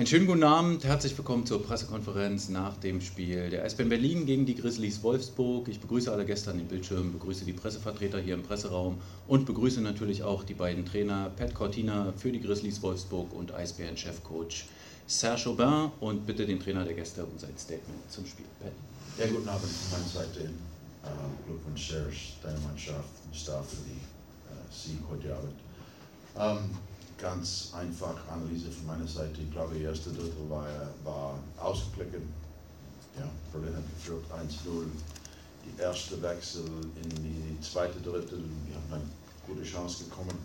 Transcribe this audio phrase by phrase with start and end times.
[0.00, 4.46] Einen schönen guten Abend, herzlich willkommen zur Pressekonferenz nach dem Spiel der Eisbären Berlin gegen
[4.46, 5.68] die Grizzlies Wolfsburg.
[5.68, 8.96] Ich begrüße alle Gäste an den Bildschirmen, begrüße die Pressevertreter hier im Presseraum
[9.28, 14.64] und begrüße natürlich auch die beiden Trainer Pat Cortina für die Grizzlies Wolfsburg und Eisbären-Chefcoach
[15.06, 18.46] Serge Aubin und bitte den Trainer der Gäste um sein Statement zum Spiel.
[18.58, 18.72] Pat.
[19.18, 20.48] Ja, guten Abend von meiner Seite.
[21.04, 24.00] Uh, Glückwunsch Serge, deine Mannschaft, Staff für die
[24.48, 25.52] uh, Sieg heute Abend.
[26.34, 26.70] Um,
[27.20, 29.40] ganz einfach Analyse von meiner Seite.
[29.42, 30.66] Ich glaube, die erste Drittel war,
[31.04, 32.32] war ausgeglichen.
[33.18, 34.86] Ja, Berlin hat geführt 1-0.
[35.66, 36.64] Die erste Wechsel
[37.02, 38.38] in die zweite Drittel.
[38.66, 39.02] Wir haben eine
[39.46, 40.38] gute Chance bekommen.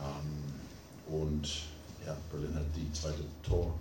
[0.00, 1.46] Ähm, und
[2.06, 3.74] ja, Berlin hat die zweite Tor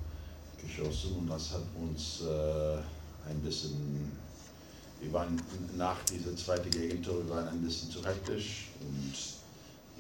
[0.62, 2.78] geschossen und das hat uns äh,
[3.30, 4.12] ein bisschen,
[5.02, 5.42] wir waren
[5.78, 9.14] nach dieser zweiten Gegentor, wir waren ein bisschen zu hektisch und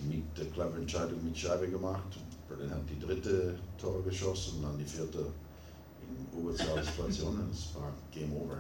[0.02, 2.17] mit der cleveren Entscheidung mit Scheibe gemacht.
[2.47, 5.25] Berlin hat die dritte Tor geschossen und dann die vierte
[6.01, 7.49] in Überzahlsituationen.
[7.51, 8.57] Es war Game Over.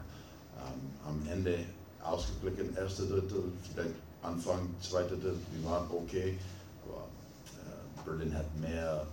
[0.57, 1.59] Ähm, am Ende
[2.01, 3.43] ausgeglichen, erste Drittel,
[3.73, 6.37] vielleicht Anfang, zweite Drittel, wir waren okay.
[6.85, 7.07] Aber
[7.61, 9.05] äh, Berlin hat mehr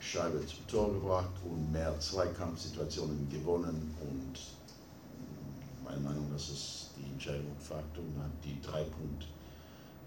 [0.00, 7.10] Scheibe zum Tor gebracht und mehr Zweikampfsituationen gewonnen und äh, meine Meinung, das ist die
[7.12, 9.26] Entscheidung Faktum, hat die drei Punkte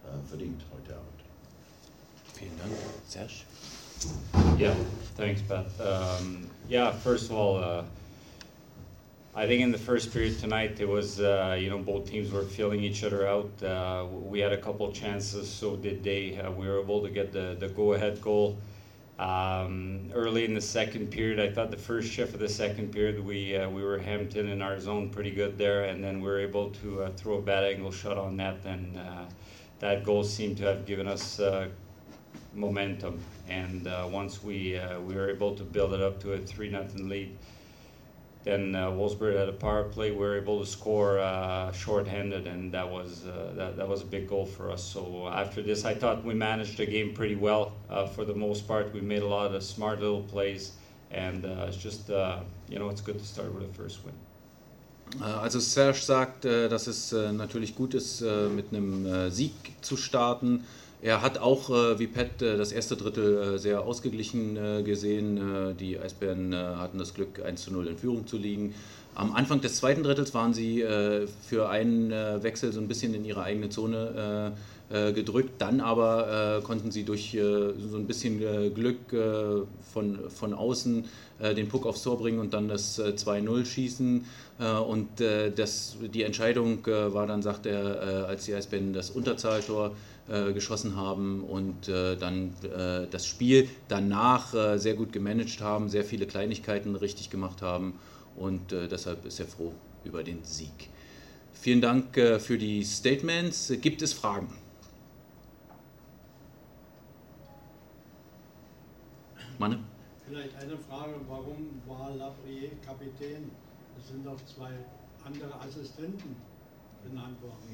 [0.06, 1.29] äh, verdient heute Abend.
[2.40, 2.72] Vielen Dank.
[3.08, 3.46] Serge?
[4.58, 4.74] Yeah,
[5.18, 5.80] thanks, Beth.
[5.82, 7.84] Um, yeah, first of all, uh,
[9.36, 12.44] I think in the first period tonight, it was, uh, you know, both teams were
[12.44, 13.52] feeling each other out.
[13.62, 16.40] Uh, we had a couple chances, so did they.
[16.40, 18.58] Uh, we were able to get the, the go ahead goal.
[19.18, 23.20] Um, early in the second period, I thought the first shift of the second period,
[23.20, 26.40] we uh, we were in in our zone pretty good there, and then we were
[26.40, 28.98] able to uh, throw a bad angle shot on net, and
[29.80, 31.42] that goal seemed to have given us
[32.54, 33.20] momentum.
[33.48, 36.70] And uh, once we uh, we were able to build it up to a three
[36.70, 37.36] nothing lead,
[38.44, 40.12] then uh, Wolfsburg had a power play.
[40.12, 44.06] We were able to score uh, shorthanded, and that was uh, that, that was a
[44.06, 44.84] big goal for us.
[44.84, 48.68] So after this, I thought we managed the game pretty well uh, for the most
[48.68, 48.94] part.
[48.94, 50.74] We made a lot of smart little plays,
[51.12, 54.14] and uh, it's just you know it's good to start with a first win.
[55.24, 60.66] Also Serge sagt, dass es natürlich gut ist, mit einem Sieg zu starten.
[61.02, 65.76] Er hat auch, äh, wie Pat, äh, das erste Drittel äh, sehr ausgeglichen gesehen.
[65.80, 68.74] Die Eisbären hatten das Glück, 1 zu 0 in Führung zu liegen.
[69.16, 70.84] Am Anfang des zweiten Drittels waren sie
[71.48, 74.54] für einen Wechsel so ein bisschen in ihre eigene Zone
[74.90, 75.54] gedrückt.
[75.60, 78.40] Dann aber konnten sie durch so ein bisschen
[78.74, 78.98] Glück
[79.94, 81.06] von, von außen
[81.56, 84.26] den Puck aufs Tor bringen und dann das 2-0 schießen.
[84.88, 85.08] und
[85.56, 89.96] das, die Entscheidung war dann, sagt er, als die Eisbären das Unterzahltor
[90.30, 95.90] äh, geschossen haben und äh, dann äh, das Spiel danach äh, sehr gut gemanagt haben,
[95.90, 98.00] sehr viele Kleinigkeiten richtig gemacht haben
[98.36, 99.74] und äh, deshalb ist er froh
[100.04, 100.90] über den Sieg.
[101.54, 103.74] Vielen Dank für die Statements.
[103.82, 104.48] Gibt es Fragen?
[109.58, 109.80] Manne?
[110.26, 113.52] Vielleicht eine Frage, warum war Labrier Kapitän?
[114.00, 114.72] Es sind doch zwei
[115.26, 116.38] andere Assistenten.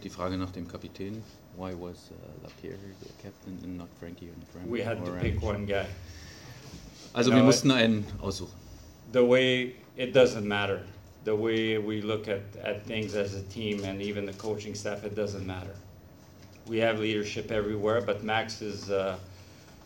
[0.03, 1.21] Die Frage nach dem Kapitän.
[1.55, 4.69] Why was uh, Lapierre the captain and not Frankie and Frank?
[4.69, 5.87] We had to pick one guy.
[7.13, 8.53] Also no, wir mussten einen aussuchen.
[9.11, 10.81] The way it doesn't matter.
[11.23, 15.03] The way we look at, at things as a team and even the coaching staff,
[15.03, 15.75] it doesn't matter.
[16.67, 19.17] We have leadership everywhere, but Max is uh,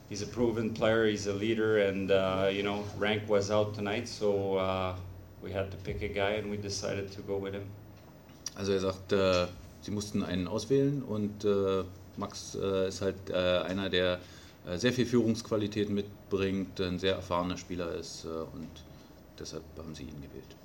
[0.10, 1.06] he's a proven player.
[1.08, 4.96] He's a leader, and uh, you know, rank was out tonight, so uh,
[5.42, 7.66] we had to pick a guy, and we decided to go with him.
[8.56, 9.48] Also er sagt, äh,
[9.82, 11.84] sie mussten einen auswählen und äh,
[12.18, 14.20] Max äh, ist halt äh, einer, der
[14.66, 18.70] äh, sehr viel Führungsqualität mitbringt, ein sehr erfahrener Spieler ist und
[19.40, 20.56] deshalb haben sie ihn gewählt.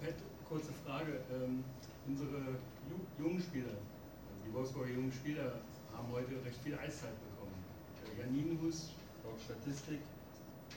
[0.00, 0.14] Pat,
[0.48, 1.20] kurze Frage.
[1.34, 1.62] Ähm,
[2.06, 2.56] unsere
[3.18, 3.74] jungen Spieler,
[4.46, 5.52] die Wolfsburger jungen Spieler,
[5.92, 7.56] haben heute recht viel Eiszeit bekommen.
[8.18, 8.90] Janinus,
[9.24, 10.00] laut Statistik,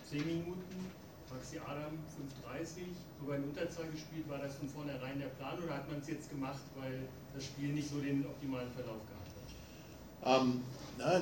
[0.10, 0.92] 10 Minuten,
[1.32, 4.28] Maxi Adam 5,30, sogar in Unterzahl gespielt.
[4.30, 7.70] War das von vornherein der Plan oder hat man es jetzt gemacht, weil das Spiel
[7.70, 10.42] nicht so den optimalen Verlauf gehabt hat?
[10.42, 10.64] Um,
[10.98, 11.22] na,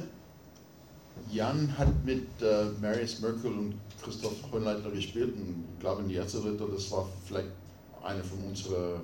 [1.30, 6.15] Jan hat mit äh, Marius Merkel und Christoph Hohenleitner gespielt und ich glaube in die
[6.15, 7.50] erste Ritter, das war vielleicht
[8.03, 9.01] eine von unserer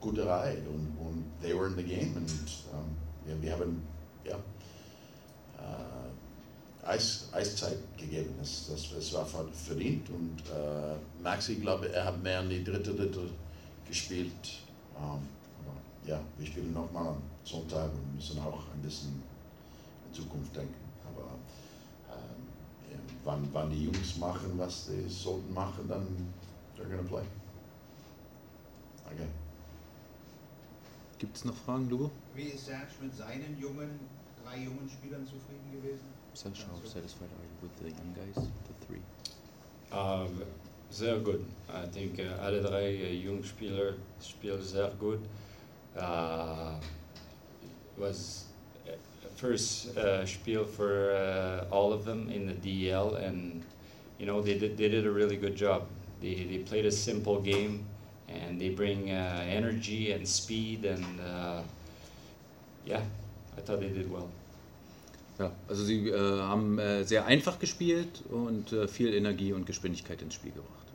[0.00, 2.30] Guterei und, und they were in the game und
[2.72, 2.96] um,
[3.26, 3.82] ja, wir haben
[4.24, 5.91] ja, äh,
[6.84, 8.34] Eis, Eiszeit gegeben.
[8.38, 12.94] Das, das, das war verdient und äh, Maxi, glaube er hat mehr in die dritte
[12.94, 13.30] Drittel
[13.86, 14.32] gespielt.
[14.96, 15.20] Ähm,
[15.60, 15.76] aber
[16.06, 19.22] ja, wir spielen nochmal am Sonntag und müssen auch ein bisschen
[20.08, 20.74] in Zukunft denken.
[21.06, 21.28] Aber
[22.10, 26.06] ähm, wann, wann die Jungs machen, was sie sollten machen, dann
[26.76, 27.22] they're gonna play.
[29.06, 29.28] Okay.
[31.18, 32.10] Gibt es noch Fragen, Lugo?
[32.34, 34.00] Wie ist Serge mit seinen jungen,
[34.44, 36.06] drei jungen Spielern zufrieden gewesen?
[36.34, 39.02] Serge, how satisfied are you with the young guys, the three?
[39.90, 40.26] Uh,
[40.90, 41.40] sehr gut.
[41.68, 45.20] I think uh, alle drei uh, Jungspieler spielen sehr gut.
[45.96, 46.80] Uh,
[47.98, 48.46] was
[48.88, 48.92] uh,
[49.36, 53.62] first uh, spiel for uh, all of them in the DEL, and
[54.18, 55.86] you know they did, they did a really good job.
[56.20, 57.84] They, they played a simple game,
[58.28, 61.62] and they bring uh, energy and speed, and uh,
[62.86, 63.02] yeah,
[63.56, 64.28] I thought they did well.
[65.38, 70.20] Ja, also sie äh, haben äh, sehr einfach gespielt und äh, viel Energie und Geschwindigkeit
[70.22, 70.91] ins Spiel gebracht.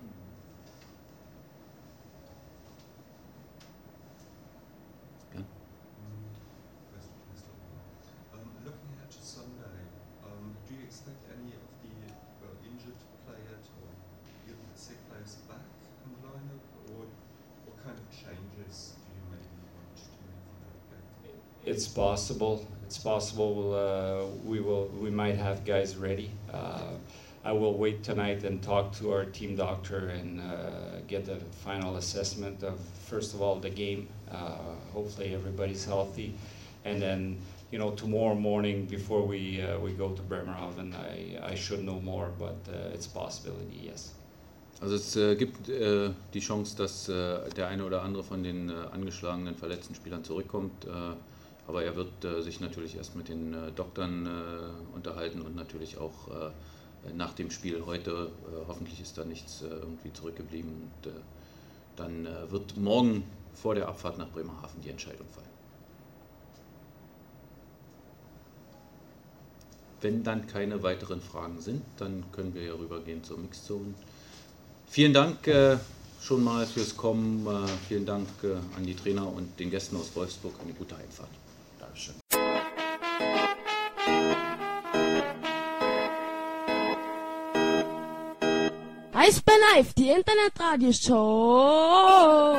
[21.68, 22.66] It's possible.
[22.86, 23.75] It's possible.
[23.75, 24.88] Uh, we will.
[25.04, 26.31] We might have guys ready.
[26.54, 26.96] Uh,
[27.44, 31.36] I will wait tonight and talk to our team doctor and uh, get a
[31.66, 32.80] final assessment of
[33.10, 34.08] first of all the game.
[34.31, 34.56] Uh,
[34.94, 36.34] hopefully everybody's healthy,
[36.86, 37.38] and then
[37.72, 42.00] you know tomorrow morning before we uh, we go to Bremerhaven, I I should know
[42.00, 42.30] more.
[42.40, 42.56] But
[42.94, 43.90] it's possibility.
[43.92, 44.13] Yes.
[44.80, 48.70] Also es äh, gibt äh, die Chance, dass äh, der eine oder andere von den
[48.70, 50.88] äh, angeschlagenen, verletzten Spielern zurückkommt.
[51.68, 55.98] Aber er wird äh, sich natürlich erst mit den äh, Doktoren äh, unterhalten und natürlich
[55.98, 60.72] auch äh, nach dem Spiel heute, äh, hoffentlich ist da nichts äh, irgendwie zurückgeblieben.
[60.72, 61.14] Und,
[61.96, 63.24] dann wird morgen
[63.56, 65.48] vor der Abfahrt nach Bremerhaven die Entscheidung fallen.
[70.00, 73.96] Wenn dann keine weiteren Fragen sind, dann können wir ja rübergehen zur Mixzone.
[74.86, 75.40] Vielen Dank
[76.22, 77.48] schon mal fürs Kommen.
[77.88, 78.28] Vielen Dank
[78.75, 80.54] an die Trainer und den Gästen aus Wolfsburg.
[80.62, 81.31] Eine gute Heimfahrt.
[81.98, 82.16] Dankeschön.
[89.14, 92.56] Eisbär Live, die Internetradioshow.